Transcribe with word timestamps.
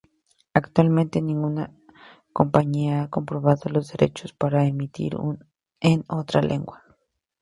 Actualmente, 0.55 1.21
ninguna 1.21 1.69
compañía 2.33 3.03
ha 3.03 3.09
comprado 3.11 3.69
los 3.69 3.89
derechos 3.89 4.33
para 4.33 4.65
emitir 4.65 5.15
en 5.79 6.05
otra 6.07 6.41
lengua. 6.41 6.81